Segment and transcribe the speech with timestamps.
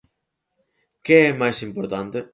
[1.05, 2.19] Que é máis importante?